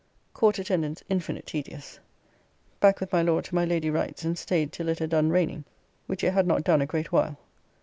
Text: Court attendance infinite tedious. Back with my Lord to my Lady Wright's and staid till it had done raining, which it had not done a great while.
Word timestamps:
Court 0.33 0.57
attendance 0.57 1.03
infinite 1.09 1.45
tedious. 1.45 1.99
Back 2.79 2.99
with 2.99 3.13
my 3.13 3.21
Lord 3.21 3.45
to 3.45 3.53
my 3.53 3.65
Lady 3.65 3.91
Wright's 3.91 4.25
and 4.25 4.35
staid 4.35 4.71
till 4.71 4.89
it 4.89 4.97
had 4.97 5.11
done 5.11 5.29
raining, 5.29 5.63
which 6.07 6.23
it 6.23 6.33
had 6.33 6.47
not 6.47 6.63
done 6.63 6.81
a 6.81 6.87
great 6.87 7.11
while. 7.11 7.37